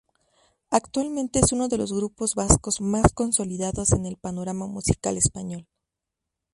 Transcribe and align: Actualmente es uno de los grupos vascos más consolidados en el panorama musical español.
Actualmente 0.71 1.37
es 1.37 1.51
uno 1.51 1.67
de 1.67 1.77
los 1.77 1.93
grupos 1.93 2.33
vascos 2.33 2.81
más 2.81 3.13
consolidados 3.13 3.91
en 3.91 4.07
el 4.07 4.17
panorama 4.17 4.65
musical 4.65 5.15
español. 5.15 5.67